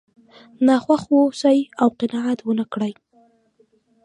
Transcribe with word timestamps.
ناخوښ 0.65 1.01
واوسئ 1.11 1.59
او 1.81 1.87
قناعت 1.99 2.39
ونه 2.43 2.65
کړئ. 2.73 2.93